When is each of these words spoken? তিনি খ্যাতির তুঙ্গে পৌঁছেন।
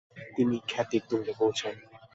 তিনি 0.35 0.55
খ্যাতির 0.67 1.03
তুঙ্গে 1.09 1.33
পৌঁছেন। 1.39 1.73